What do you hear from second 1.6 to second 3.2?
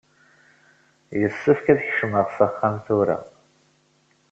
ad kecmeɣ s axxam tura.